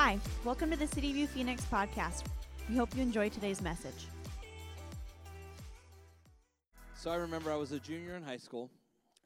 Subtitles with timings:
[0.00, 2.22] Hi, welcome to the City View Phoenix podcast.
[2.68, 4.06] We hope you enjoy today's message.
[6.94, 8.70] So I remember I was a junior in high school,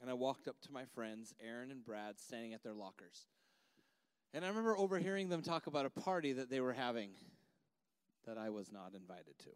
[0.00, 3.26] and I walked up to my friends, Aaron and Brad, standing at their lockers.
[4.32, 7.10] And I remember overhearing them talk about a party that they were having
[8.26, 9.50] that I was not invited to.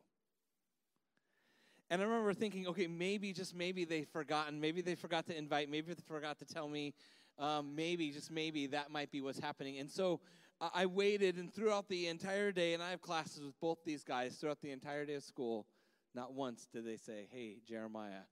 [1.88, 4.60] And I remember thinking, okay, maybe, just maybe they've forgotten.
[4.60, 5.70] Maybe they forgot to invite.
[5.70, 6.92] Maybe they forgot to tell me.
[7.38, 9.78] Um, maybe, just maybe, that might be what's happening.
[9.78, 10.20] And so
[10.60, 14.37] I waited, and throughout the entire day, and I have classes with both these guys
[14.37, 15.66] throughout the entire day of school,
[16.14, 18.24] not once did they say, hey, Jeremiah,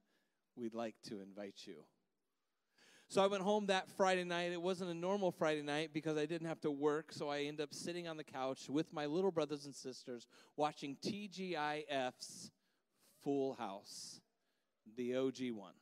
[0.56, 1.84] we'd like to invite you.
[3.08, 4.52] So I went home that Friday night.
[4.52, 7.12] It wasn't a normal Friday night because I didn't have to work.
[7.12, 10.96] So I ended up sitting on the couch with my little brothers and sisters watching
[11.04, 12.50] TGIF's
[13.22, 14.20] Full House,
[14.96, 15.74] the OG one.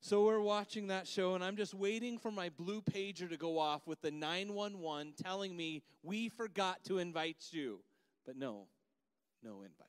[0.00, 3.58] So we're watching that show, and I'm just waiting for my blue pager to go
[3.58, 7.80] off with the 911 telling me, We forgot to invite you.
[8.24, 8.68] But no,
[9.42, 9.88] no invite.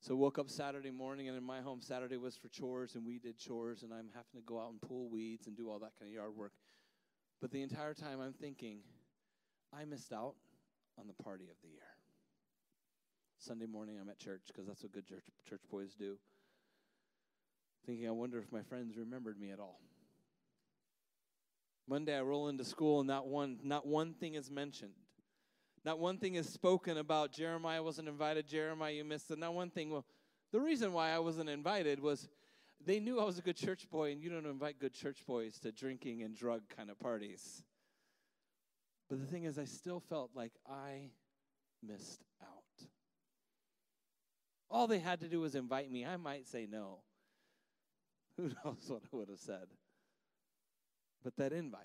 [0.00, 3.18] So woke up Saturday morning, and in my home, Saturday was for chores, and we
[3.18, 5.92] did chores, and I'm having to go out and pull weeds and do all that
[5.98, 6.52] kind of yard work.
[7.40, 8.78] But the entire time, I'm thinking,
[9.76, 10.36] I missed out
[10.98, 11.80] on the party of the year.
[13.38, 16.16] Sunday morning, I'm at church because that's what good church, church boys do.
[17.86, 19.80] Thinking, I wonder if my friends remembered me at all.
[21.88, 24.92] Monday, I roll into school, and not one, not one thing is mentioned.
[25.84, 28.46] Not one thing is spoken about Jeremiah wasn't invited.
[28.46, 29.38] Jeremiah, you missed it.
[29.38, 29.90] Not one thing.
[29.90, 30.04] Well,
[30.52, 32.28] the reason why I wasn't invited was
[32.84, 35.58] they knew I was a good church boy, and you don't invite good church boys
[35.60, 37.62] to drinking and drug kind of parties.
[39.08, 41.10] But the thing is, I still felt like I
[41.82, 42.86] missed out.
[44.70, 46.06] All they had to do was invite me.
[46.06, 46.98] I might say no.
[48.40, 49.66] Who knows what I would have said?
[51.22, 51.82] But that invite.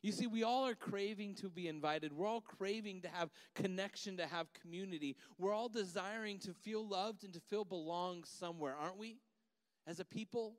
[0.00, 2.12] You see, we all are craving to be invited.
[2.12, 5.16] We're all craving to have connection, to have community.
[5.38, 9.16] We're all desiring to feel loved and to feel belong somewhere, aren't we?
[9.86, 10.56] As a people,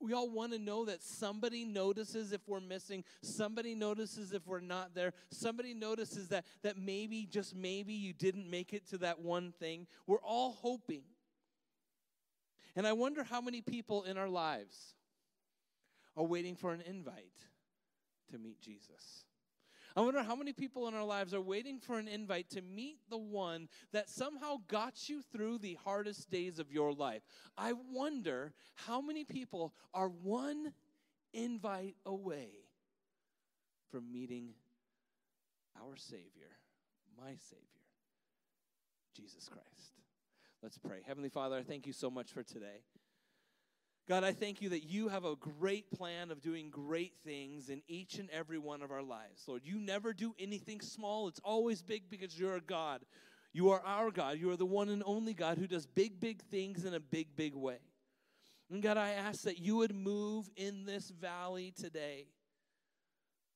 [0.00, 3.04] we all want to know that somebody notices if we're missing.
[3.20, 5.12] Somebody notices if we're not there.
[5.30, 9.86] Somebody notices that, that maybe, just maybe, you didn't make it to that one thing.
[10.06, 11.02] We're all hoping.
[12.76, 14.94] And I wonder how many people in our lives
[16.16, 17.32] are waiting for an invite
[18.30, 19.24] to meet Jesus.
[19.96, 22.98] I wonder how many people in our lives are waiting for an invite to meet
[23.08, 27.22] the one that somehow got you through the hardest days of your life.
[27.56, 30.74] I wonder how many people are one
[31.32, 32.50] invite away
[33.90, 34.50] from meeting
[35.82, 36.58] our Savior,
[37.16, 37.64] my Savior,
[39.14, 39.94] Jesus Christ.
[40.62, 41.02] Let's pray.
[41.06, 42.82] Heavenly Father, I thank you so much for today.
[44.08, 47.82] God, I thank you that you have a great plan of doing great things in
[47.88, 49.42] each and every one of our lives.
[49.48, 53.02] Lord, you never do anything small, it's always big because you're a God.
[53.52, 54.38] You are our God.
[54.38, 57.34] You are the one and only God who does big, big things in a big,
[57.36, 57.78] big way.
[58.70, 62.26] And God, I ask that you would move in this valley today.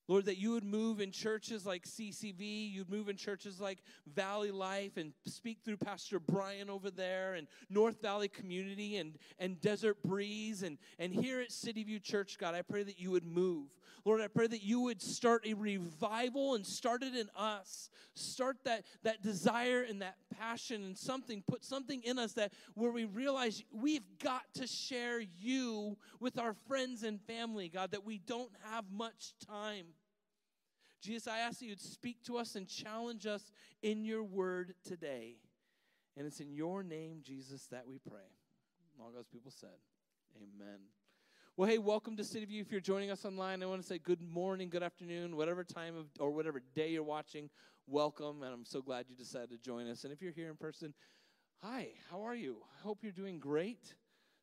[0.09, 3.79] Lord, that you would move in churches like CCV, you'd move in churches like
[4.13, 9.61] Valley Life and speak through Pastor Brian over there and North Valley Community and, and
[9.61, 13.25] Desert Breeze and, and here at City View Church, God, I pray that you would
[13.25, 13.69] move.
[14.05, 17.91] Lord, I pray that you would start a revival and start it in us.
[18.15, 22.93] Start that, that desire and that passion and something, put something in us that where
[22.93, 28.19] we realize we've got to share you with our friends and family, God, that we
[28.19, 29.87] don't have much time.
[31.01, 33.53] Jesus, I ask that you'd speak to us and challenge us
[33.83, 35.37] in your word today.
[36.17, 38.29] And it's in your name, Jesus, that we pray.
[39.01, 39.71] All God's people said,
[40.37, 40.81] Amen.
[41.57, 42.61] Well, hey, welcome to City View.
[42.61, 45.97] If you're joining us online, I want to say good morning, good afternoon, whatever time
[45.97, 47.49] of or whatever day you're watching,
[47.87, 48.43] welcome.
[48.43, 50.05] And I'm so glad you decided to join us.
[50.05, 50.95] And if you're here in person,
[51.63, 52.59] hi, how are you?
[52.79, 53.95] I hope you're doing great.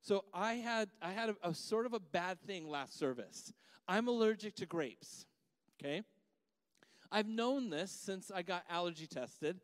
[0.01, 3.53] So I had I had a, a sort of a bad thing last service.
[3.87, 5.25] I'm allergic to grapes.
[5.79, 6.03] Okay?
[7.11, 9.61] I've known this since I got allergy tested,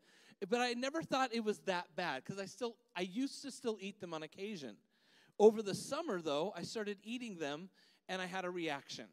[0.48, 3.78] but I never thought it was that bad because I still I used to still
[3.80, 4.76] eat them on occasion.
[5.38, 7.68] Over the summer though, I started eating them
[8.08, 9.06] and I had a reaction.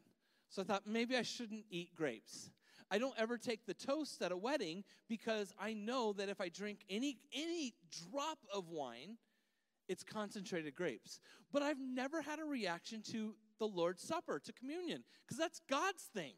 [0.48, 2.50] So I thought maybe I shouldn't eat grapes.
[2.90, 6.50] I don't ever take the toast at a wedding because I know that if I
[6.50, 7.74] drink any any
[8.10, 9.16] drop of wine,
[9.88, 11.20] it's concentrated grapes.
[11.52, 16.02] But I've never had a reaction to the Lord's Supper, to communion, because that's God's
[16.14, 16.32] thing.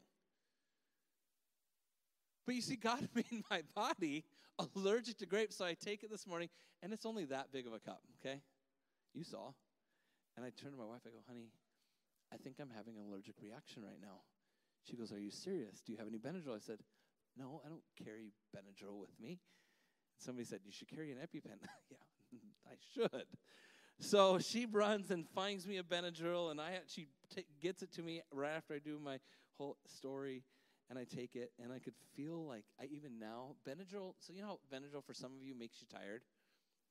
[2.46, 4.24] But you see, God made my body
[4.58, 6.48] allergic to grapes, so I take it this morning,
[6.82, 8.40] and it's only that big of a cup, okay?
[9.14, 9.52] You saw.
[10.36, 11.50] And I turn to my wife, I go, honey,
[12.32, 14.22] I think I'm having an allergic reaction right now.
[14.88, 15.80] She goes, Are you serious?
[15.80, 16.54] Do you have any Benadryl?
[16.54, 16.78] I said,
[17.36, 19.40] No, I don't carry Benadryl with me.
[20.18, 21.58] Somebody said, You should carry an EpiPen.
[21.90, 21.98] yeah,
[22.66, 23.26] I should.
[24.00, 28.02] So she runs and finds me a Benadryl, and I she t- gets it to
[28.02, 29.18] me right after I do my
[29.56, 30.42] whole story,
[30.90, 34.14] and I take it, and I could feel like I even now Benadryl.
[34.20, 36.22] So you know, Benadryl for some of you makes you tired.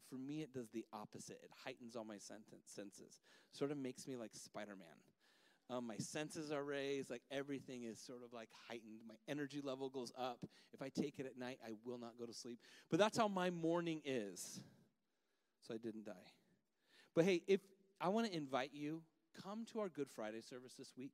[0.10, 1.40] For me, it does the opposite.
[1.44, 3.22] It heightens all my senses.
[3.52, 4.98] Sort of makes me like Spider Man.
[5.70, 9.00] Um, my senses are raised, like everything is sort of like heightened.
[9.08, 10.46] My energy level goes up.
[10.74, 12.60] If I take it at night, I will not go to sleep.
[12.90, 14.60] But that's how my morning is.
[15.62, 16.32] So I didn't die.
[17.16, 17.62] But hey, if
[18.02, 19.02] I want to invite you,
[19.42, 21.14] come to our Good Friday service this week.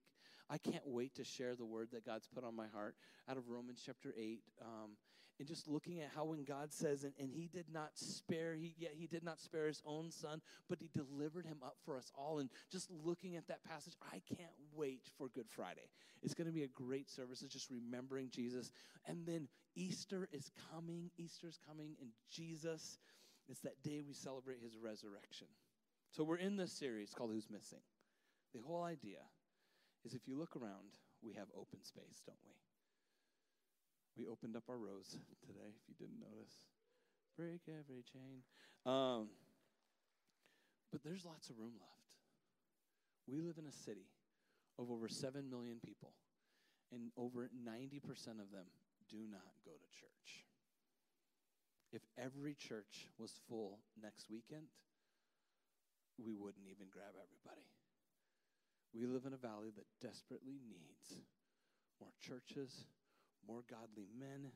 [0.50, 2.96] I can't wait to share the word that God's put on my heart
[3.30, 4.42] out of Romans chapter 8.
[4.62, 4.92] Um,
[5.40, 8.76] and just looking at how when God says, and, and he did not spare, he
[8.78, 12.12] yet he did not spare his own son, but he delivered him up for us
[12.14, 12.40] all.
[12.40, 15.90] And just looking at that passage, I can't wait for Good Friday.
[16.22, 17.42] It's going to be a great service.
[17.42, 18.72] It's just remembering Jesus.
[19.06, 21.10] And then Easter is coming.
[21.18, 23.00] Easter's coming, and Jesus,
[23.48, 25.48] it's that day we celebrate his resurrection.
[26.12, 27.80] So we're in this series called Who's Missing.
[28.54, 29.20] The whole idea
[30.10, 32.58] is if you look around, we have open space, don't we?
[34.18, 36.66] We opened up our rows today, if you didn't notice.
[37.38, 38.42] Break every chain.
[38.86, 39.30] Um,
[40.92, 42.10] but there's lots of room left.
[43.28, 44.10] We live in a city
[44.80, 46.14] of over 7 million people,
[46.92, 48.02] and over 90%
[48.42, 48.66] of them
[49.10, 50.50] do not go to church.
[51.94, 54.74] If every church was full next weekend,
[56.18, 57.66] we wouldn't even grab everybody.
[58.94, 61.22] We live in a valley that desperately needs
[62.00, 62.86] more churches,
[63.48, 64.52] more godly men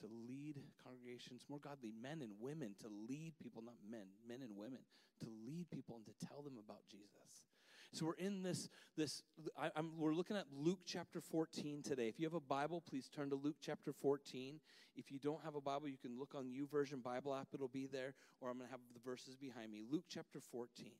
[0.00, 4.56] to lead congregations, more godly men and women to lead people, not men, men and
[4.56, 4.80] women,
[5.20, 7.46] to lead people and to tell them about Jesus.
[7.92, 9.22] So we're in this, this
[9.56, 12.08] I, we're looking at Luke chapter 14 today.
[12.08, 14.60] If you have a Bible, please turn to Luke chapter 14.
[14.96, 17.86] If you don't have a Bible, you can look on YouVersion Bible app, it'll be
[17.86, 19.82] there, or I'm going to have the verses behind me.
[19.88, 20.92] Luke chapter 14.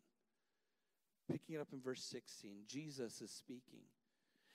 [1.33, 3.81] Picking it up in verse 16, Jesus is speaking.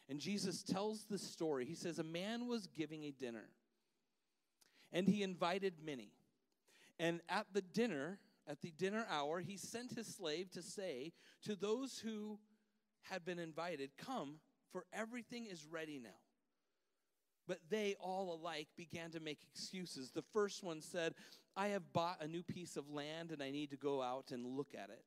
[0.08, 1.66] And Jesus tells the story.
[1.66, 3.50] He says, A man was giving a dinner,
[4.94, 6.12] and he invited many.
[7.00, 11.14] And at the dinner, at the dinner hour, he sent his slave to say
[11.46, 12.38] to those who
[13.10, 14.36] had been invited, Come,
[14.72, 16.10] for everything is ready now.
[17.48, 20.12] But they all alike began to make excuses.
[20.12, 21.16] The first one said,
[21.56, 24.46] I have bought a new piece of land and I need to go out and
[24.46, 25.06] look at it.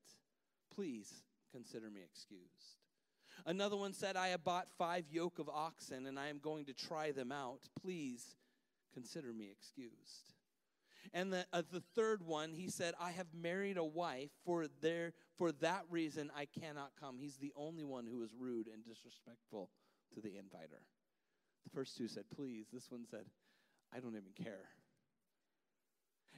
[0.75, 2.79] Please consider me excused.
[3.47, 6.75] Another one said, I have bought five yoke of oxen and I am going to
[6.75, 7.61] try them out.
[7.81, 8.35] Please
[8.93, 10.35] consider me excused.
[11.15, 14.31] And the, uh, the third one, he said, I have married a wife.
[14.45, 17.19] For, there, for that reason, I cannot come.
[17.19, 19.71] He's the only one who was rude and disrespectful
[20.15, 20.83] to the inviter.
[21.65, 22.67] The first two said, Please.
[22.73, 23.25] This one said,
[23.95, 24.69] I don't even care.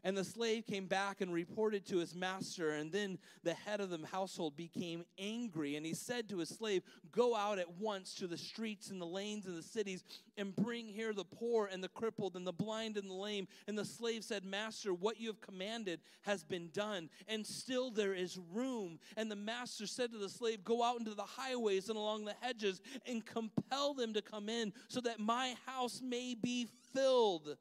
[0.05, 2.71] And the slave came back and reported to his master.
[2.71, 5.77] And then the head of the household became angry.
[5.77, 9.07] And he said to his slave, Go out at once to the streets and the
[9.07, 10.03] lanes and the cities
[10.37, 13.47] and bring here the poor and the crippled and the blind and the lame.
[13.69, 17.09] And the slave said, Master, what you have commanded has been done.
[17.29, 18.99] And still there is room.
[19.17, 22.35] And the master said to the slave, Go out into the highways and along the
[22.41, 27.57] hedges and compel them to come in so that my house may be filled.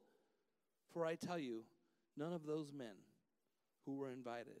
[0.92, 1.62] For I tell you,
[2.16, 2.96] None of those men
[3.86, 4.60] who were invited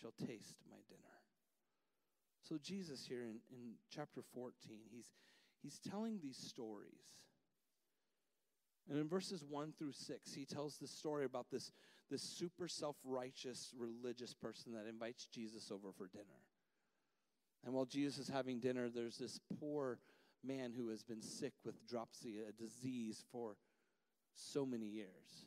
[0.00, 1.02] shall taste my dinner.
[2.42, 4.52] So, Jesus here in, in chapter 14,
[4.90, 5.08] he's,
[5.62, 7.26] he's telling these stories.
[8.88, 11.72] And in verses 1 through 6, he tells the story about this,
[12.08, 16.40] this super self righteous religious person that invites Jesus over for dinner.
[17.64, 19.98] And while Jesus is having dinner, there's this poor
[20.44, 23.56] man who has been sick with dropsy, a disease, for
[24.36, 25.46] so many years.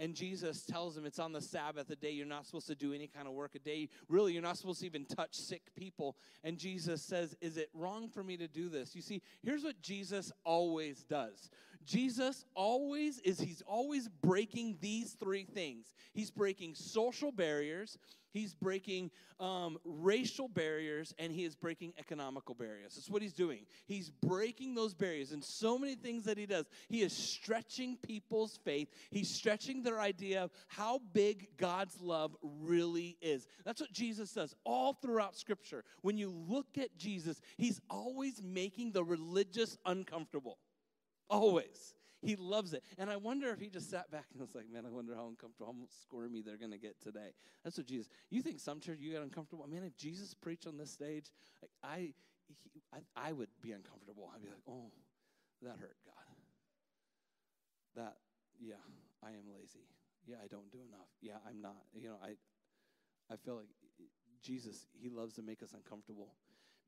[0.00, 2.94] And Jesus tells him it's on the Sabbath, a day you're not supposed to do
[2.94, 6.16] any kind of work, a day really you're not supposed to even touch sick people.
[6.42, 8.96] And Jesus says, Is it wrong for me to do this?
[8.96, 11.50] You see, here's what Jesus always does
[11.84, 15.94] Jesus always is, he's always breaking these three things.
[16.12, 17.98] He's breaking social barriers,
[18.32, 19.10] he's breaking
[19.40, 22.94] um, racial barriers, and he is breaking economical barriers.
[22.94, 23.64] That's what he's doing.
[23.86, 25.32] He's breaking those barriers.
[25.32, 30.00] And so many things that he does, he is stretching people's faith, he's stretching their
[30.00, 33.46] idea of how big God's love really is.
[33.64, 35.84] That's what Jesus does all throughout Scripture.
[36.02, 40.58] When you look at Jesus, he's always making the religious uncomfortable.
[41.30, 41.94] Always.
[42.22, 42.82] He loves it.
[42.98, 45.28] And I wonder if he just sat back and was like, man, I wonder how
[45.28, 47.32] uncomfortable, how squirmy they're going to get today.
[47.64, 49.66] That's what Jesus, you think some church you get uncomfortable?
[49.66, 51.30] Man, if Jesus preached on this stage,
[51.82, 52.12] I,
[52.74, 54.30] he, I, I would be uncomfortable.
[54.34, 54.90] I'd be like, oh,
[55.62, 56.36] that hurt, God.
[57.96, 58.16] That,
[58.60, 58.74] yeah,
[59.24, 59.88] I am lazy.
[60.26, 61.08] Yeah, I don't do enough.
[61.22, 61.84] Yeah, I'm not.
[61.94, 62.36] You know, I,
[63.32, 63.68] I feel like
[64.42, 66.34] Jesus, He loves to make us uncomfortable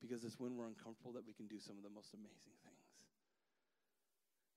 [0.01, 2.72] because it's when we're uncomfortable that we can do some of the most amazing things.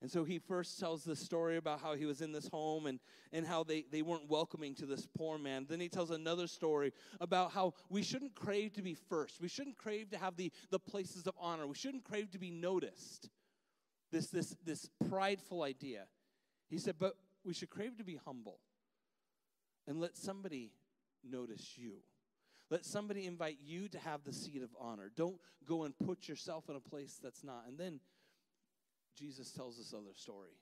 [0.01, 2.99] And so he first tells the story about how he was in this home and,
[3.31, 5.65] and how they, they weren't welcoming to this poor man.
[5.67, 9.41] Then he tells another story about how we shouldn't crave to be first.
[9.41, 11.65] We shouldn't crave to have the, the places of honor.
[11.65, 13.29] We shouldn't crave to be noticed.
[14.11, 16.05] This, this, this prideful idea.
[16.69, 18.59] He said, but we should crave to be humble
[19.87, 20.71] and let somebody
[21.23, 21.97] notice you.
[22.69, 25.11] Let somebody invite you to have the seat of honor.
[25.15, 27.63] Don't go and put yourself in a place that's not.
[27.67, 27.99] And then
[29.17, 30.57] Jesus tells this other story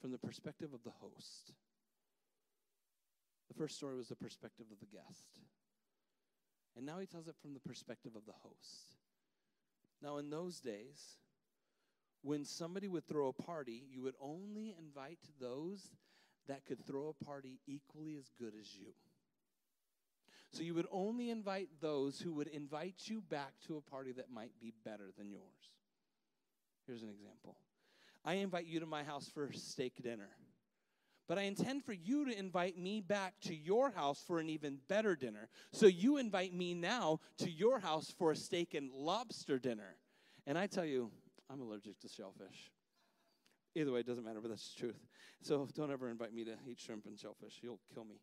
[0.00, 1.52] from the perspective of the host.
[3.48, 5.40] The first story was the perspective of the guest.
[6.76, 8.96] And now he tells it from the perspective of the host.
[10.02, 11.18] Now, in those days,
[12.22, 15.90] when somebody would throw a party, you would only invite those
[16.48, 18.92] that could throw a party equally as good as you.
[20.52, 24.32] So you would only invite those who would invite you back to a party that
[24.32, 25.79] might be better than yours.
[26.90, 27.56] Here's an example
[28.24, 30.28] I invite you to my house for steak dinner.
[31.28, 34.78] But I intend for you to invite me back to your house for an even
[34.88, 35.48] better dinner.
[35.70, 39.94] So you invite me now to your house for a steak and lobster dinner.
[40.48, 41.12] And I tell you,
[41.48, 42.72] I'm allergic to shellfish.
[43.76, 44.98] Either way, it doesn't matter, but that's the truth.
[45.42, 47.60] So don't ever invite me to eat shrimp and shellfish.
[47.62, 48.16] You'll kill me.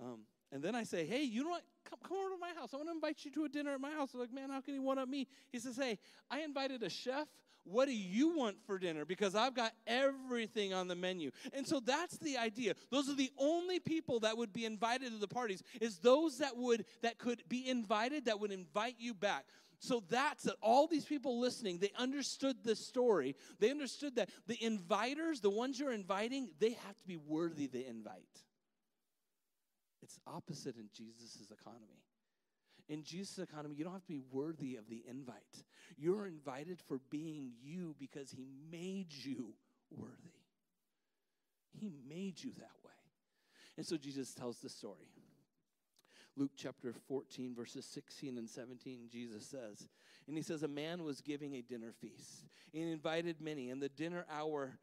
[0.00, 1.62] Um, and then I say, hey, you know what?
[1.88, 2.70] Come, come over to my house.
[2.74, 4.10] I want to invite you to a dinner at my house.
[4.10, 5.28] They're like, man, how can he one up me?
[5.52, 7.28] He says, hey, I invited a chef
[7.64, 9.04] what do you want for dinner?
[9.04, 11.30] Because I've got everything on the menu.
[11.52, 12.74] And so that's the idea.
[12.90, 16.56] Those are the only people that would be invited to the parties is those that
[16.56, 19.46] would that could be invited that would invite you back.
[19.78, 23.34] So that's that all these people listening, they understood the story.
[23.58, 27.88] They understood that the inviters, the ones you're inviting, they have to be worthy to
[27.88, 28.22] invite.
[30.02, 32.02] It's opposite in Jesus' economy.
[32.88, 35.64] In Jesus' economy, you don't have to be worthy of the invite.
[35.96, 39.54] You're invited for being you because He made you
[39.90, 40.38] worthy.
[41.78, 42.92] He made you that way.
[43.76, 45.08] And so Jesus tells the story.
[46.36, 49.86] Luke chapter 14, verses 16 and 17, Jesus says,
[50.26, 53.70] and he says, A man was giving a dinner feast and invited many.
[53.70, 54.78] And the dinner hour,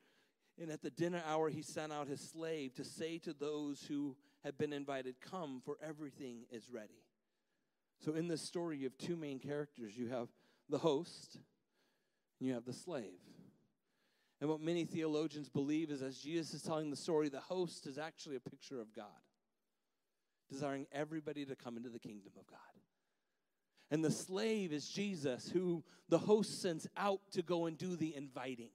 [0.62, 4.16] and at the dinner hour, he sent out his slave to say to those who
[4.44, 7.04] had been invited, Come, for everything is ready.
[8.04, 10.30] So, in this story, you have two main characters you have
[10.70, 11.38] the host,
[12.40, 13.20] and you have the slave.
[14.40, 17.98] And what many theologians believe is as Jesus is telling the story, the host is
[17.98, 19.06] actually a picture of God,
[20.50, 22.60] desiring everybody to come into the kingdom of God.
[23.92, 28.16] And the slave is Jesus, who the host sends out to go and do the
[28.16, 28.70] inviting.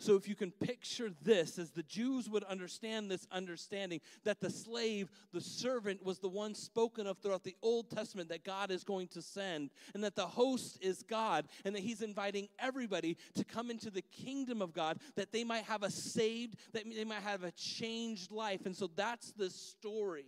[0.00, 4.50] So, if you can picture this, as the Jews would understand this understanding that the
[4.50, 8.84] slave, the servant, was the one spoken of throughout the Old Testament that God is
[8.84, 13.44] going to send, and that the host is God, and that He's inviting everybody to
[13.44, 17.22] come into the kingdom of God, that they might have a saved, that they might
[17.22, 18.66] have a changed life.
[18.66, 20.26] And so, that's the story.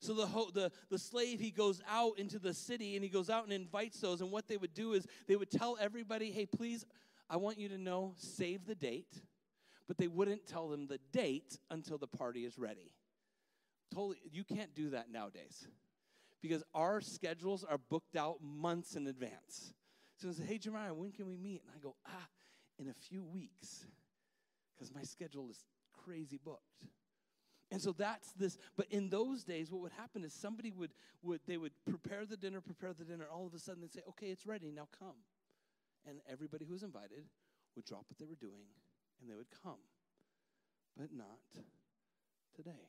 [0.00, 3.30] So the, ho- the, the slave, he goes out into the city and he goes
[3.30, 4.20] out and invites those.
[4.20, 6.84] And what they would do is they would tell everybody, hey, please
[7.28, 9.20] I want you to know, save the date,
[9.88, 12.92] but they wouldn't tell them the date until the party is ready.
[13.92, 15.66] Totally, you can't do that nowadays
[16.42, 19.72] because our schedules are booked out months in advance.
[20.16, 21.62] So I say, hey, Jeremiah, when can we meet?
[21.62, 22.26] And I go, ah,
[22.78, 23.86] in a few weeks
[24.74, 25.64] because my schedule is
[26.04, 26.86] crazy booked.
[27.70, 28.58] And so that's this.
[28.76, 30.92] But in those days, what would happen is somebody would,
[31.22, 33.26] would they would prepare the dinner, prepare the dinner.
[33.32, 34.70] All of a sudden, they'd say, okay, it's ready.
[34.70, 35.16] Now come
[36.08, 37.24] and everybody who was invited
[37.74, 38.66] would drop what they were doing
[39.20, 39.80] and they would come.
[40.96, 41.64] But not
[42.54, 42.88] today.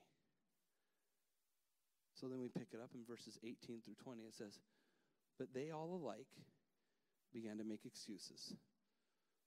[2.20, 4.24] So then we pick it up in verses 18 through 20.
[4.24, 4.60] It says,
[5.38, 6.28] But they all alike
[7.34, 8.56] began to make excuses.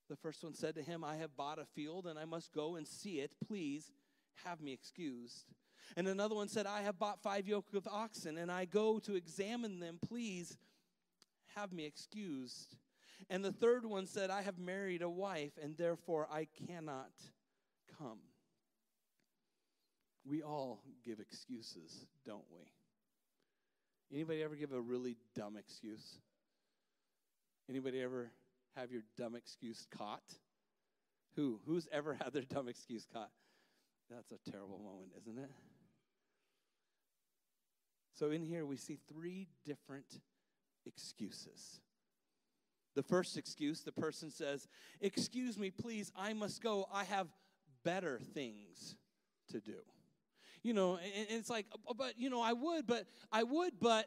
[0.08, 2.76] The first one said to him, I have bought a field and I must go
[2.76, 3.30] and see it.
[3.46, 3.92] Please
[4.44, 5.46] have me excused.
[5.96, 9.14] And another one said, I have bought five yoke of oxen and I go to
[9.14, 9.98] examine them.
[10.06, 10.58] Please
[11.56, 12.76] have me excused.
[13.28, 17.10] And the third one said, I have married a wife, and therefore I cannot
[17.98, 18.18] come.
[20.24, 22.62] We all give excuses, don't we?
[24.12, 26.18] Anybody ever give a really dumb excuse?
[27.68, 28.30] Anybody ever
[28.76, 30.34] have your dumb excuse caught?
[31.36, 31.60] Who?
[31.66, 33.30] Who's ever had their dumb excuse caught?
[34.10, 35.50] That's a terrible moment, isn't it?
[38.18, 40.20] So in here we see three different
[40.84, 41.80] excuses.
[42.94, 44.68] The first excuse, the person says,
[45.00, 46.86] Excuse me, please, I must go.
[46.92, 47.28] I have
[47.84, 48.96] better things
[49.50, 49.76] to do.
[50.62, 51.66] You know, and it's like,
[51.96, 54.06] but, you know, I would, but, I would, but,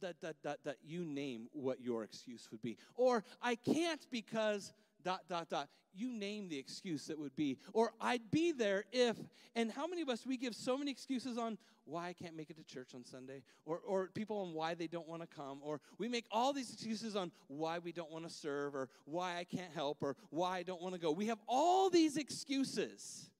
[0.00, 2.76] that, that, that, that you name what your excuse would be.
[2.94, 4.72] Or, I can't because,
[5.04, 5.68] dot, dot, dot.
[5.94, 7.58] You name the excuse that would be.
[7.72, 9.16] Or, I'd be there if,
[9.54, 12.50] and how many of us, we give so many excuses on why I can't make
[12.50, 15.60] it to church on Sunday, or, or people on why they don't want to come,
[15.62, 19.36] or we make all these excuses on why we don't want to serve, or why
[19.36, 21.12] I can't help, or why I don't want to go.
[21.12, 23.30] We have all these excuses.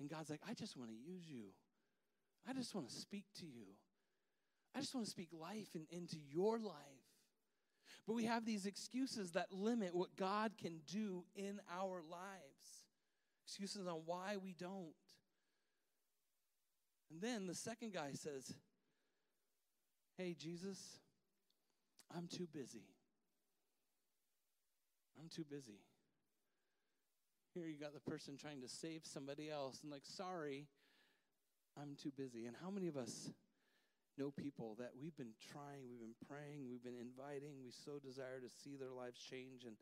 [0.00, 1.44] And God's like, I just want to use you.
[2.48, 3.66] I just want to speak to you.
[4.74, 6.74] I just want to speak life in, into your life.
[8.06, 12.84] But we have these excuses that limit what God can do in our lives.
[13.46, 14.92] Excuses on why we don't.
[17.10, 18.54] And then the second guy says,
[20.18, 20.98] Hey, Jesus,
[22.14, 22.84] I'm too busy.
[25.20, 25.80] I'm too busy.
[27.54, 30.66] Here you got the person trying to save somebody else and, like, sorry,
[31.80, 32.46] I'm too busy.
[32.46, 33.30] And how many of us
[34.18, 38.40] know people that we've been trying, we've been praying, we've been inviting, we so desire
[38.40, 39.76] to see their lives change, and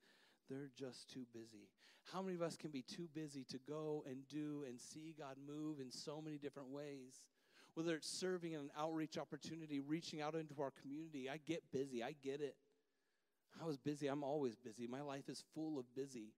[0.48, 1.68] they're just too busy?
[2.12, 5.36] How many of us can be too busy to go and do and see God
[5.46, 7.22] move in so many different ways?
[7.74, 12.02] Whether it's serving in an outreach opportunity, reaching out into our community, I get busy,
[12.02, 12.56] I get it.
[13.60, 14.86] I was busy, I'm always busy.
[14.86, 16.34] My life is full of busy.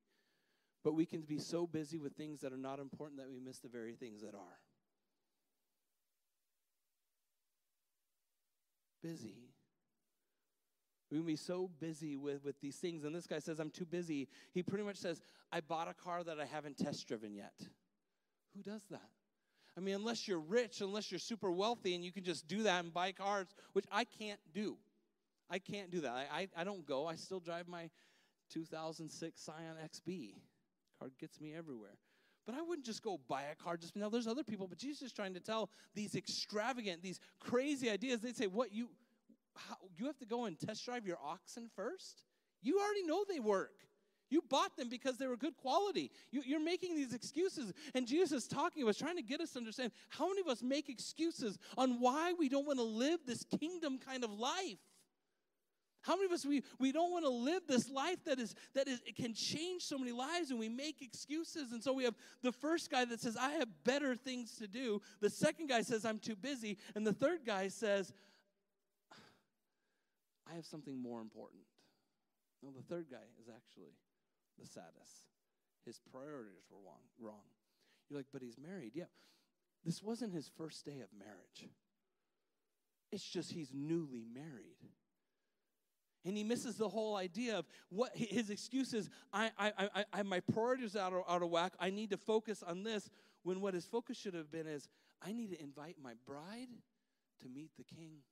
[0.83, 3.59] But we can be so busy with things that are not important that we miss
[3.59, 4.59] the very things that are.
[9.05, 9.51] Busy.
[11.11, 13.05] We can be so busy with, with these things.
[13.05, 14.29] And this guy says, I'm too busy.
[14.55, 15.21] He pretty much says,
[15.53, 17.53] I bought a car that I haven't test driven yet.
[18.57, 19.11] Who does that?
[19.77, 22.83] I mean, unless you're rich, unless you're super wealthy and you can just do that
[22.83, 24.79] and buy cars, which I can't do.
[25.51, 26.13] I can't do that.
[26.13, 27.07] I, I, I don't go.
[27.07, 27.91] I still drive my
[28.53, 30.37] 2006 Scion XB.
[30.99, 31.99] Car gets me everywhere.
[32.47, 34.09] But I wouldn't just go buy a car just now.
[34.09, 38.21] There's other people, but Jesus is trying to tell these extravagant, these crazy ideas.
[38.21, 38.91] They'd say, "What you,
[39.57, 42.25] how, you have to go and test drive your oxen first?
[42.63, 43.73] You already know they work.
[44.31, 46.11] You bought them because they were good quality.
[46.33, 49.59] You, are making these excuses, and Jesus is talking was trying to get us to
[49.59, 53.45] understand how many of us make excuses on why we don't want to live this
[53.61, 54.79] kingdom kind of life.
[56.05, 58.87] How many of us we, we don't want to live this life that is that
[58.89, 61.73] is it can change so many lives and we make excuses.
[61.73, 65.01] And so we have the first guy that says, I have better things to do.
[65.21, 66.77] The second guy says, I'm too busy.
[66.95, 68.13] And the third guy says,
[70.47, 71.63] I have something more important.
[72.63, 73.95] No, the third guy is actually
[74.61, 75.25] the saddest.
[75.87, 77.01] His priorities were wrong.
[77.19, 77.45] wrong.
[78.11, 78.93] You're like, but he's married.
[78.95, 79.05] Yeah.
[79.87, 81.73] This wasn't his first day of marriage.
[83.11, 84.77] It's just he's newly married.
[86.25, 90.23] And he misses the whole idea of what his excuse is I, I, I, I,
[90.23, 91.75] my priorities out of, out of whack.
[91.79, 93.11] I need to focus on this.
[93.43, 94.89] When what his focus should have been is
[95.21, 96.69] I need to invite my bride
[97.43, 98.23] to meet the king.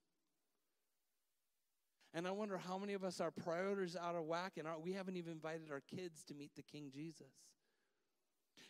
[2.14, 4.92] And I wonder how many of us, our priorities out of whack, and our, we
[4.92, 7.32] haven't even invited our kids to meet the King Jesus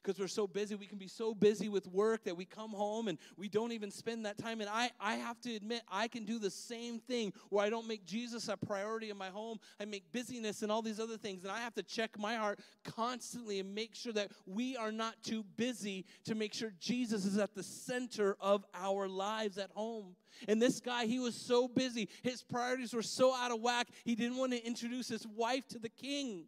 [0.02, 0.74] because we're so busy.
[0.74, 3.90] We can be so busy with work that we come home and we don't even
[3.90, 4.60] spend that time.
[4.60, 7.86] And I, I have to admit, I can do the same thing where I don't
[7.86, 9.58] make Jesus a priority in my home.
[9.80, 11.44] I make busyness and all these other things.
[11.44, 15.22] And I have to check my heart constantly and make sure that we are not
[15.22, 20.16] too busy to make sure Jesus is at the center of our lives at home.
[20.48, 22.08] And this guy, he was so busy.
[22.22, 25.78] His priorities were so out of whack, he didn't want to introduce his wife to
[25.78, 26.46] the king.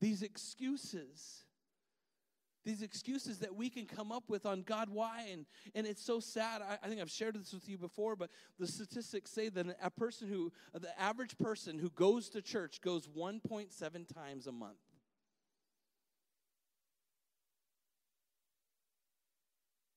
[0.00, 1.44] These excuses,
[2.64, 5.28] these excuses that we can come up with on God, why?
[5.32, 6.60] And, and it's so sad.
[6.62, 9.90] I, I think I've shared this with you before, but the statistics say that a
[9.90, 14.76] person who, the average person who goes to church goes 1.7 times a month.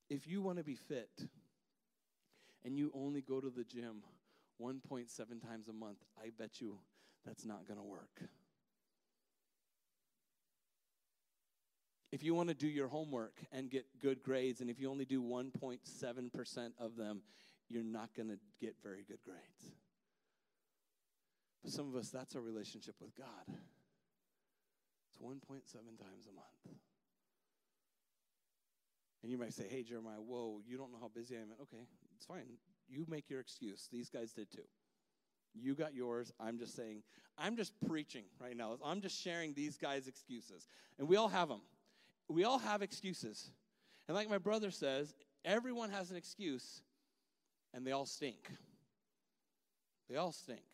[0.08, 1.28] If you want to be fit
[2.64, 4.02] and you only go to the gym
[4.60, 5.08] 1.7
[5.46, 6.78] times a month, I bet you
[7.24, 8.22] that's not going to work.
[12.12, 15.04] If you want to do your homework and get good grades, and if you only
[15.04, 17.22] do 1.7% of them,
[17.68, 19.74] you're not going to get very good grades.
[21.62, 23.26] For some of us, that's our relationship with God.
[23.46, 26.78] It's 1.7 times a month.
[29.22, 31.48] And you might say, hey, Jeremiah, whoa, you don't know how busy I am.
[31.62, 31.84] Okay,
[32.16, 32.46] it's fine.
[32.88, 33.88] You make your excuse.
[33.92, 34.64] These guys did too.
[35.54, 36.32] You got yours.
[36.40, 37.02] I'm just saying,
[37.36, 38.78] I'm just preaching right now.
[38.84, 40.66] I'm just sharing these guys' excuses.
[40.98, 41.60] And we all have them
[42.30, 43.50] we all have excuses.
[44.08, 45.14] And like my brother says,
[45.44, 46.82] everyone has an excuse
[47.74, 48.50] and they all stink.
[50.08, 50.64] They all stink.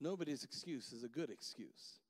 [0.00, 2.00] Nobody's excuse is a good excuse.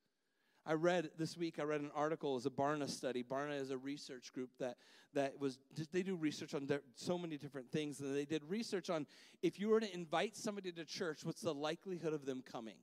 [0.67, 3.25] I read this week, I read an article as a Barna study.
[3.25, 4.77] Barna is a research group that,
[5.15, 5.59] that was,
[5.91, 8.01] they do research on so many different things.
[8.01, 9.07] And they did research on
[9.43, 12.77] if you were to invite somebody to church, what's the likelihood of them coming?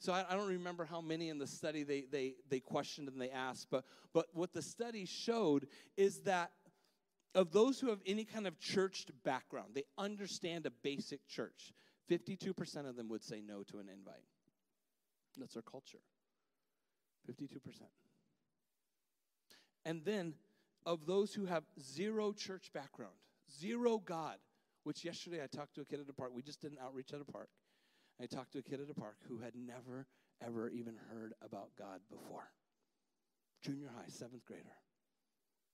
[0.00, 3.20] So I, I don't remember how many in the study they, they, they questioned and
[3.20, 3.84] they asked, but,
[4.14, 6.50] but what the study showed is that
[7.34, 11.72] of those who have any kind of churched background, they understand a basic church,
[12.10, 14.24] 52% of them would say no to an invite.
[15.38, 16.00] That's our culture.
[17.30, 17.58] 52%.
[19.84, 20.34] And then
[20.86, 23.14] of those who have zero church background,
[23.60, 24.36] zero God,
[24.84, 26.30] which yesterday I talked to a kid at a park.
[26.34, 27.50] We just did an outreach at a park.
[28.20, 30.06] I talked to a kid at a park who had never,
[30.44, 32.50] ever even heard about God before.
[33.62, 34.76] Junior high, seventh grader.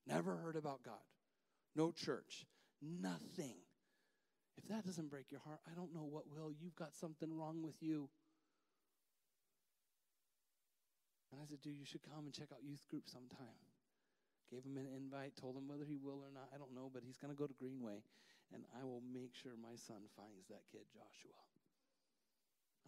[0.07, 1.03] Never heard about God.
[1.75, 2.47] No church.
[2.81, 3.59] Nothing.
[4.57, 6.53] If that doesn't break your heart, I don't know what will.
[6.53, 8.09] You've got something wrong with you.
[11.33, 13.61] And I said, dude, you should come and check out youth group sometime.
[14.51, 16.49] Gave him an invite, told him whether he will or not.
[16.55, 18.07] I don't know, but he's going to go to Greenway,
[18.55, 21.35] and I will make sure my son finds that kid, Joshua.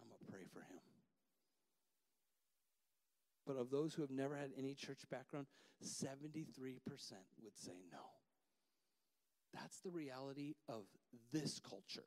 [0.01, 0.79] I'm going to pray for him.
[3.45, 5.47] But of those who have never had any church background,
[5.83, 6.77] 73%
[7.43, 7.99] would say no.
[9.53, 10.83] That's the reality of
[11.31, 12.05] this culture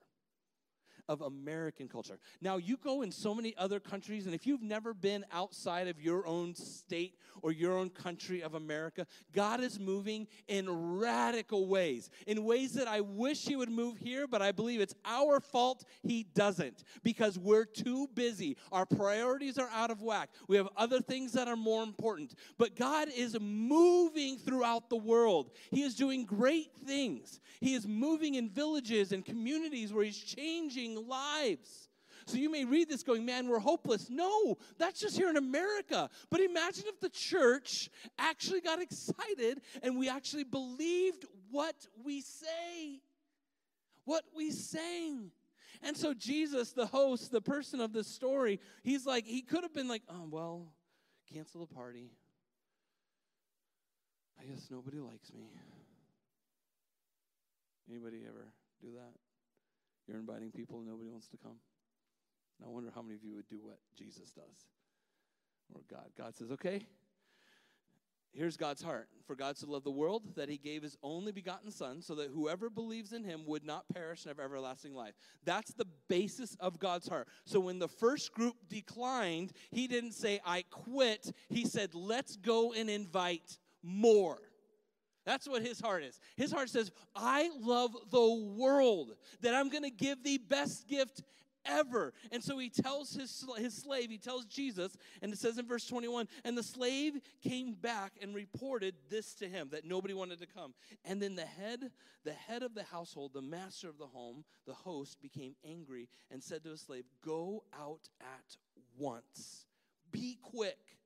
[1.09, 2.19] of American culture.
[2.41, 6.01] Now, you go in so many other countries, and if you've never been outside of
[6.01, 12.11] your own state or your own country of America, God is moving in radical ways,
[12.27, 15.85] in ways that I wish He would move here, but I believe it's our fault
[16.03, 18.57] He doesn't because we're too busy.
[18.71, 20.31] Our priorities are out of whack.
[20.49, 22.35] We have other things that are more important.
[22.59, 27.41] But God is moving throughout the world, He is doing great things.
[27.61, 31.89] He is moving in villages and communities where He's changing lives.
[32.27, 34.09] So you may read this going, man, we're hopeless.
[34.09, 36.09] No, that's just here in America.
[36.31, 43.01] But imagine if the church actually got excited and we actually believed what we say,
[44.05, 45.33] what we sang.
[45.83, 49.75] And so Jesus, the host, the person of this story, he's like, he could have
[49.75, 50.73] been like, oh, well,
[51.33, 52.13] cancel the party.
[54.41, 55.43] I guess nobody likes me.
[57.91, 58.47] Anybody ever
[58.81, 59.32] do that?
[60.07, 61.57] You're inviting people and nobody wants to come.
[62.65, 64.67] I wonder how many of you would do what Jesus does
[65.75, 66.11] or God.
[66.17, 66.87] God says, okay,
[68.33, 69.09] here's God's heart.
[69.27, 72.31] For God so loved the world that he gave his only begotten Son, so that
[72.35, 75.15] whoever believes in him would not perish and have everlasting life.
[75.45, 77.29] That's the basis of God's heart.
[77.45, 81.33] So when the first group declined, he didn't say, I quit.
[81.49, 84.39] He said, let's go and invite more.
[85.25, 86.19] That's what his heart is.
[86.37, 91.23] His heart says, I love the world, that I'm going to give the best gift
[91.65, 92.13] ever.
[92.31, 95.87] And so he tells his, his slave, he tells Jesus, and it says in verse
[95.87, 100.47] 21 and the slave came back and reported this to him that nobody wanted to
[100.47, 100.75] come.
[101.05, 101.91] And then the head,
[102.25, 106.43] the head of the household, the master of the home, the host, became angry and
[106.43, 108.57] said to his slave, Go out at
[108.99, 109.67] once.
[110.11, 110.99] Be quick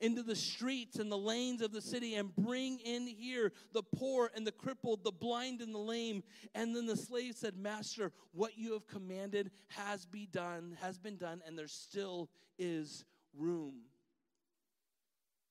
[0.00, 4.30] into the streets and the lanes of the city and bring in here the poor
[4.34, 6.22] and the crippled, the blind and the lame.
[6.54, 11.16] And then the slave said, Master, what you have commanded has be done, has been
[11.16, 13.04] done, and there still is
[13.36, 13.74] room.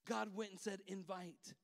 [0.06, 1.54] God went and said, Invite.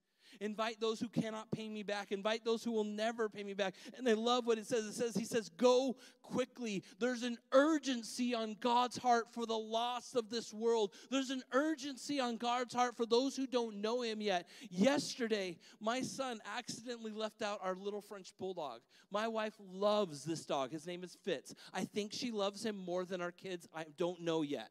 [0.43, 2.11] Invite those who cannot pay me back.
[2.11, 3.75] Invite those who will never pay me back.
[3.97, 4.85] And I love what it says.
[4.85, 6.83] It says, He says, Go quickly.
[6.99, 10.95] There's an urgency on God's heart for the lost of this world.
[11.13, 14.49] There's an urgency on God's heart for those who don't know Him yet.
[14.69, 18.81] Yesterday, my son accidentally left out our little French bulldog.
[19.13, 20.73] My wife loves this dog.
[20.73, 21.55] His name is Fitz.
[21.73, 23.69] I think she loves him more than our kids.
[23.73, 24.71] I don't know yet.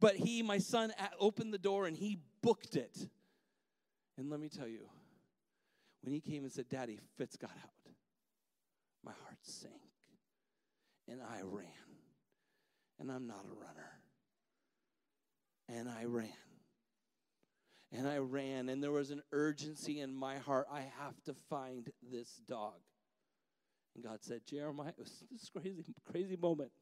[0.00, 3.08] But he, my son, opened the door and he booked it.
[4.18, 4.88] And let me tell you,
[6.02, 7.92] when he came and said, Daddy, Fitz got out,
[9.04, 9.74] my heart sank.
[11.08, 11.66] And I ran.
[12.98, 14.00] And I'm not a runner.
[15.68, 16.28] And I ran.
[17.92, 20.66] And I ran, and there was an urgency in my heart.
[20.72, 22.74] I have to find this dog.
[23.94, 26.72] And God said, Jeremiah, it was this crazy, crazy moment.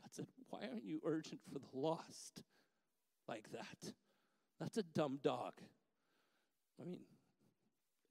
[0.00, 2.42] God said, Why aren't you urgent for the lost
[3.28, 3.92] like that?
[4.62, 5.54] That's a dumb dog.
[6.80, 7.00] I mean,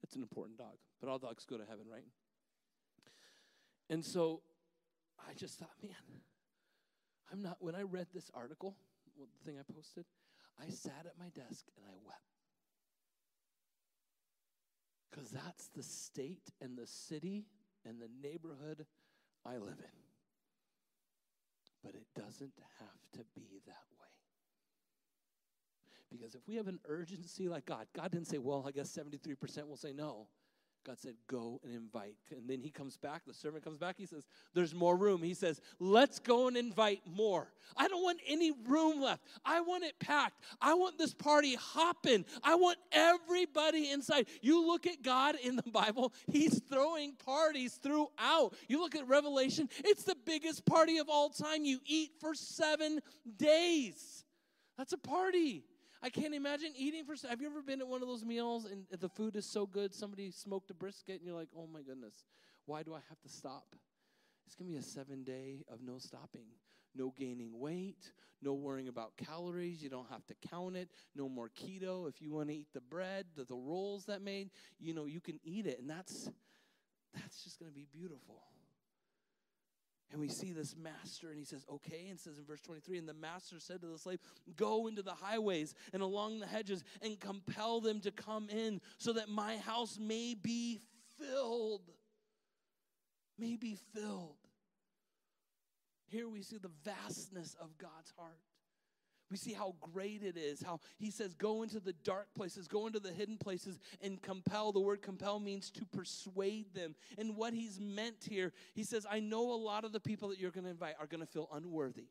[0.02, 2.04] it's an important dog, but all dogs go to heaven, right?
[3.88, 4.42] And so
[5.18, 6.20] I just thought, man,
[7.32, 8.76] I'm not, when I read this article,
[9.18, 10.04] the thing I posted,
[10.60, 12.20] I sat at my desk and I wept.
[15.10, 17.46] Because that's the state and the city
[17.86, 18.84] and the neighborhood
[19.46, 20.02] I live in.
[21.82, 24.11] But it doesn't have to be that way.
[26.12, 29.66] Because if we have an urgency like God, God didn't say, well, I guess 73%
[29.66, 30.26] will say no.
[30.84, 32.16] God said, Go and invite.
[32.30, 35.22] And then he comes back, the servant comes back, he says, There's more room.
[35.22, 37.52] He says, Let's go and invite more.
[37.76, 39.22] I don't want any room left.
[39.44, 40.42] I want it packed.
[40.60, 42.24] I want this party hopping.
[42.42, 44.26] I want everybody inside.
[44.40, 48.54] You look at God in the Bible, he's throwing parties throughout.
[48.68, 51.64] You look at Revelation, it's the biggest party of all time.
[51.64, 53.00] You eat for seven
[53.36, 54.24] days.
[54.76, 55.64] That's a party.
[56.02, 57.14] I can't imagine eating for.
[57.28, 59.94] Have you ever been at one of those meals and the food is so good,
[59.94, 62.24] somebody smoked a brisket, and you're like, oh my goodness,
[62.66, 63.76] why do I have to stop?
[64.46, 66.46] It's gonna be a seven day of no stopping,
[66.94, 68.12] no gaining weight,
[68.42, 69.80] no worrying about calories.
[69.80, 70.90] You don't have to count it.
[71.14, 72.08] No more keto.
[72.08, 75.20] If you want to eat the bread, the, the rolls that made, you know, you
[75.20, 76.28] can eat it, and that's
[77.14, 78.42] that's just gonna be beautiful.
[80.12, 82.08] And we see this master, and he says, Okay.
[82.10, 84.18] And says in verse 23, and the master said to the slave,
[84.56, 89.14] Go into the highways and along the hedges and compel them to come in so
[89.14, 90.80] that my house may be
[91.18, 91.90] filled.
[93.38, 94.36] May be filled.
[96.08, 98.38] Here we see the vastness of God's heart.
[99.32, 102.86] We see how great it is, how he says, go into the dark places, go
[102.86, 104.72] into the hidden places, and compel.
[104.72, 106.94] The word compel means to persuade them.
[107.16, 110.38] And what he's meant here, he says, I know a lot of the people that
[110.38, 112.08] you're going to invite are going to feel unworthy.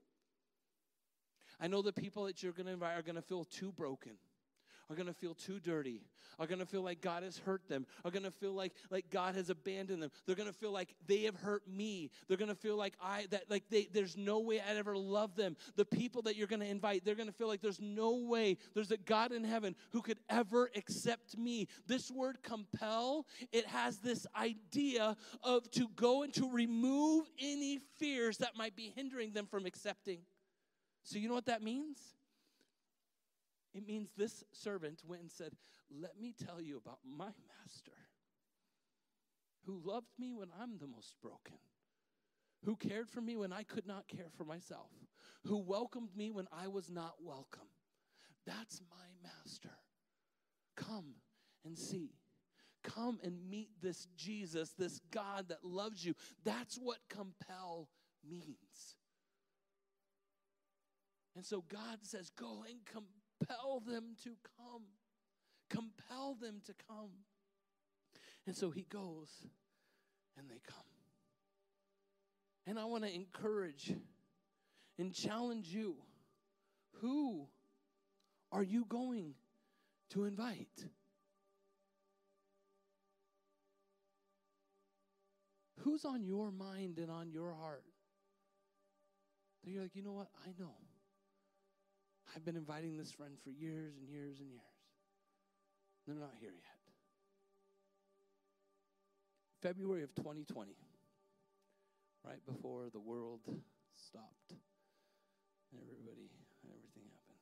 [1.60, 4.13] I know the people that you're going to invite are going to feel too broken
[4.91, 6.01] are going to feel too dirty,
[6.38, 9.10] are going to feel like God has hurt them, are going to feel like, like
[9.10, 10.12] God has abandoned them.
[10.25, 12.12] They're going to feel like they have hurt me.
[12.27, 15.36] They're going to feel like I that like they there's no way I'd ever love
[15.36, 15.56] them.
[15.77, 18.58] The people that you're going to invite, they're going to feel like there's no way
[18.73, 21.67] there's a God in heaven who could ever accept me.
[21.88, 28.39] This word compel, it has this idea of to go and to remove any fears
[28.39, 30.19] that might be hindering them from accepting.
[31.04, 31.97] So you know what that means?
[33.73, 35.53] It means this servant went and said,
[35.89, 37.31] Let me tell you about my
[37.63, 37.91] master
[39.65, 41.57] who loved me when I'm the most broken,
[42.65, 44.91] who cared for me when I could not care for myself,
[45.45, 47.67] who welcomed me when I was not welcome.
[48.45, 49.77] That's my master.
[50.75, 51.15] Come
[51.63, 52.15] and see.
[52.84, 56.15] Come and meet this Jesus, this God that loves you.
[56.43, 57.88] That's what compel
[58.27, 58.95] means.
[61.36, 63.05] And so God says, Go and come
[63.41, 64.84] compel them to come.
[65.69, 67.12] Compel them to come.
[68.45, 69.30] And so he goes
[70.38, 70.77] and they come.
[72.67, 73.93] And I want to encourage
[74.97, 75.95] and challenge you
[77.01, 77.47] who
[78.51, 79.34] are you going
[80.12, 80.86] to invite?
[85.80, 87.84] Who's on your mind and on your heart?
[89.63, 90.27] That you're like, you know what?
[90.45, 90.75] I know.
[92.35, 94.61] I've been inviting this friend for years and years and years.
[96.07, 96.81] They're not here yet.
[99.61, 100.71] February of 2020,
[102.25, 103.41] right before the world
[103.93, 104.57] stopped
[105.71, 106.31] and everybody,
[106.65, 107.39] everything happened.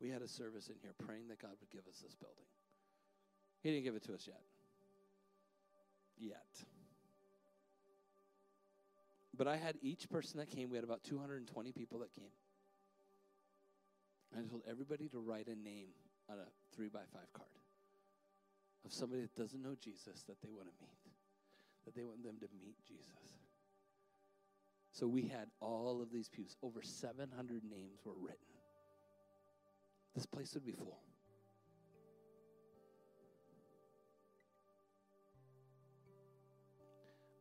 [0.00, 2.46] We had a service in here praying that God would give us this building.
[3.62, 4.40] He didn't give it to us yet.
[6.16, 6.64] Yet.
[9.36, 12.30] But I had each person that came, we had about 220 people that came.
[14.36, 15.88] I told everybody to write a name
[16.28, 17.48] on a three by five card
[18.84, 21.14] of somebody that doesn't know Jesus that they want to meet,
[21.84, 23.08] that they want them to meet Jesus.
[24.92, 26.56] So we had all of these pews.
[26.62, 28.38] Over 700 names were written.
[30.14, 31.00] This place would be full.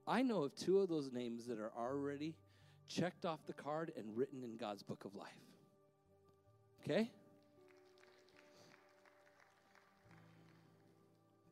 [0.07, 2.35] I know of two of those names that are already
[2.87, 5.52] checked off the card and written in God's book of life.
[6.83, 7.09] Okay?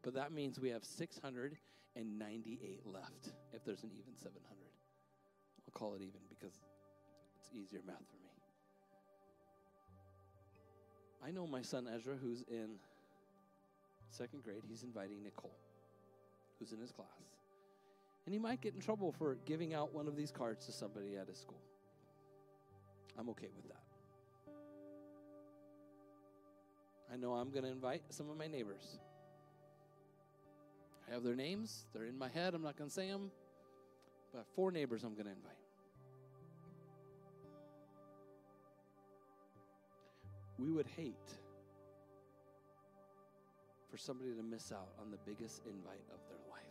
[0.04, 4.42] But that means we have 698 left if there's an even 700.
[5.68, 6.60] I'll call it even because
[7.40, 8.22] it's easier math for me.
[11.24, 12.80] I know my son Ezra, who's in
[14.10, 15.56] second grade, he's inviting Nicole,
[16.60, 17.08] who's in his class.
[18.26, 21.16] And he might get in trouble for giving out one of these cards to somebody
[21.16, 21.62] at his school.
[23.18, 23.81] I'm okay with that.
[27.12, 29.00] I know I'm going to invite some of my neighbors.
[31.08, 32.54] I have their names, they're in my head.
[32.54, 33.32] I'm not going to say them,
[34.34, 35.52] but four neighbors I'm going to invite.
[40.58, 41.16] We would hate
[43.90, 46.62] for somebody to miss out on the biggest invite of their life.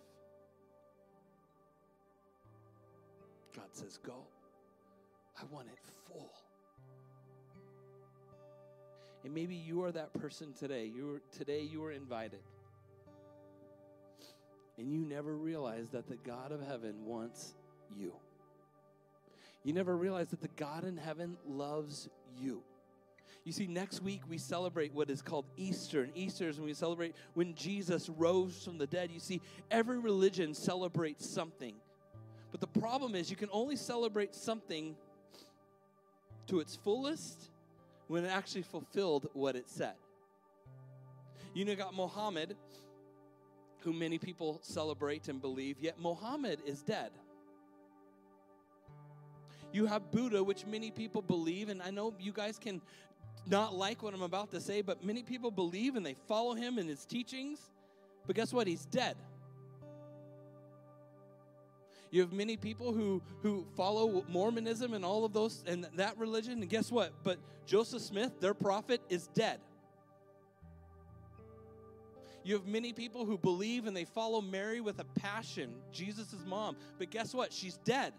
[3.55, 4.25] God says, Go.
[5.39, 6.31] I want it full.
[9.25, 10.87] And maybe you are that person today.
[10.87, 12.41] You are, today you are invited.
[14.79, 17.55] And you never realized that the God of heaven wants
[17.95, 18.15] you.
[19.63, 22.63] You never realized that the God in heaven loves you.
[23.45, 26.03] You see, next week we celebrate what is called Easter.
[26.03, 29.11] And Easter is when we celebrate when Jesus rose from the dead.
[29.13, 31.75] You see, every religion celebrates something.
[32.51, 34.97] But the problem is, you can only celebrate something
[36.49, 37.51] to its fullest
[38.11, 39.95] when it actually fulfilled what it said.
[41.55, 42.57] You know, got Muhammad,
[43.79, 47.13] who many people celebrate and believe, yet Muhammad is dead.
[49.73, 52.81] You have Buddha, which many people believe, and I know you guys can
[53.47, 56.79] not like what I'm about to say, but many people believe and they follow him
[56.79, 57.71] and his teachings.
[58.27, 58.67] But guess what?
[58.67, 59.17] He's dead.
[62.11, 66.61] You have many people who who follow Mormonism and all of those and that religion.
[66.61, 67.13] And guess what?
[67.23, 69.61] But Joseph Smith, their prophet, is dead.
[72.43, 76.77] You have many people who believe and they follow Mary with a passion, Jesus' mom.
[76.99, 77.53] But guess what?
[77.53, 78.15] She's dead.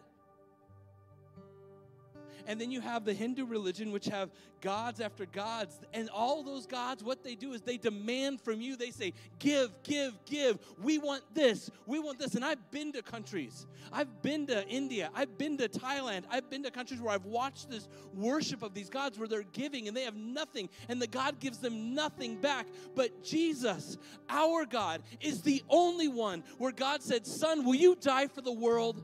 [2.47, 4.29] And then you have the Hindu religion, which have
[4.61, 5.79] gods after gods.
[5.93, 8.75] And all those gods, what they do is they demand from you.
[8.75, 10.59] They say, Give, give, give.
[10.81, 11.69] We want this.
[11.85, 12.35] We want this.
[12.35, 13.65] And I've been to countries.
[13.91, 15.09] I've been to India.
[15.13, 16.23] I've been to Thailand.
[16.29, 19.87] I've been to countries where I've watched this worship of these gods where they're giving
[19.87, 20.69] and they have nothing.
[20.89, 22.67] And the God gives them nothing back.
[22.95, 23.97] But Jesus,
[24.29, 28.51] our God, is the only one where God said, Son, will you die for the
[28.51, 29.03] world?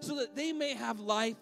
[0.00, 1.36] So that they may have life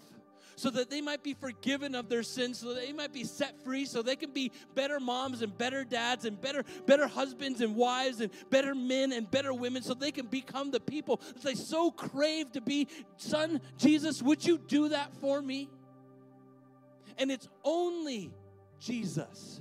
[0.62, 3.60] so that they might be forgiven of their sins, so that they might be set
[3.64, 7.74] free, so they can be better moms and better dads and better, better husbands and
[7.74, 11.56] wives and better men and better women, so they can become the people that they
[11.56, 12.86] so crave to be.
[13.16, 15.68] Son, Jesus, would you do that for me?
[17.18, 18.32] And it's only
[18.78, 19.60] Jesus.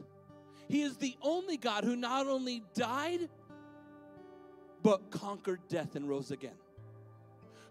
[0.68, 3.28] He is the only God who not only died,
[4.84, 6.61] but conquered death and rose again.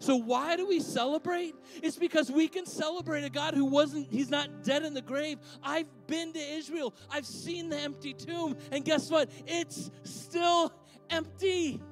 [0.01, 1.55] So why do we celebrate?
[1.83, 5.39] It's because we can celebrate a God who wasn't, he's not dead in the grave.
[5.63, 6.95] I've been to Israel.
[7.11, 8.57] I've seen the empty tomb.
[8.73, 9.31] And guess what?
[9.47, 10.73] It's still
[11.11, 11.83] empty.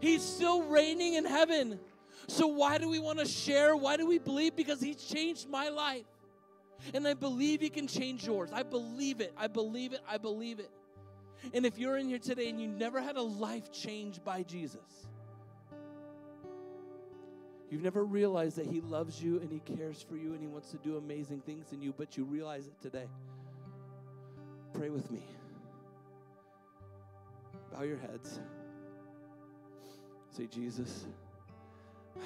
[0.00, 1.78] He's still reigning in heaven.
[2.28, 3.76] So why do we want to share?
[3.76, 4.56] Why do we believe?
[4.56, 6.06] Because he's changed my life.
[6.94, 8.50] And I believe he can change yours.
[8.54, 9.34] I believe it.
[9.36, 10.00] I believe it.
[10.08, 10.70] I believe it.
[11.52, 15.06] And if you're in here today and you never had a life changed by Jesus,
[17.70, 20.70] You've never realized that He loves you and He cares for you and He wants
[20.72, 23.06] to do amazing things in you, but you realize it today.
[24.74, 25.22] Pray with me.
[27.72, 28.40] Bow your heads.
[30.36, 31.06] Say, Jesus,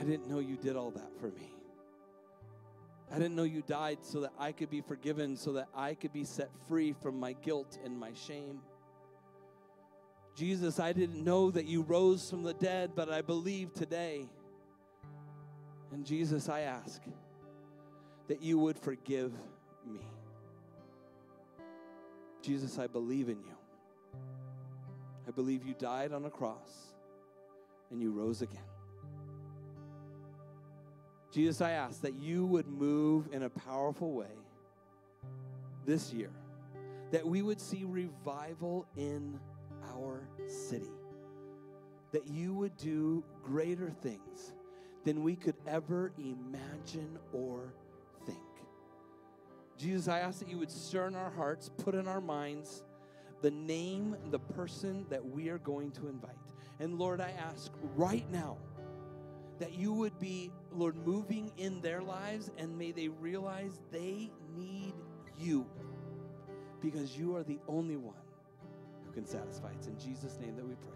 [0.01, 1.51] I didn't know you did all that for me.
[3.13, 6.13] I didn't know you died so that I could be forgiven, so that I could
[6.13, 8.61] be set free from my guilt and my shame.
[10.35, 14.27] Jesus, I didn't know that you rose from the dead, but I believe today
[15.95, 17.01] and Jesus, I ask
[18.27, 19.33] that you would forgive
[19.87, 20.01] me.
[22.43, 24.21] Jesus, I believe in you.
[25.29, 26.95] I believe you died on a cross
[27.93, 28.59] and you rose again.
[31.31, 34.35] Jesus, I ask that you would move in a powerful way
[35.87, 36.31] this year,
[37.13, 39.39] that we would see revival in
[39.93, 40.91] our city,
[42.11, 44.55] that you would do greater things
[45.05, 47.75] than we could ever imagine or
[48.27, 48.39] think.
[49.79, 52.83] Jesus, I ask that you would stir in our hearts, put in our minds
[53.43, 56.35] the name, the person that we are going to invite.
[56.81, 58.57] And Lord, I ask right now
[59.59, 64.95] that you would be, Lord, moving in their lives and may they realize they need
[65.39, 65.67] you
[66.81, 68.17] because you are the only one
[69.07, 69.71] who can satisfy.
[69.73, 70.95] It's in Jesus' name that we pray.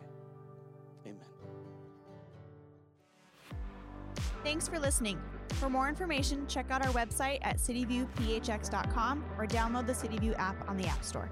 [4.42, 5.18] Thanks for listening.
[5.54, 10.76] For more information, check out our website at cityviewphx.com or download the CityView app on
[10.76, 11.30] the App Store.